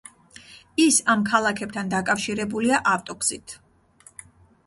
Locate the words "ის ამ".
0.83-1.25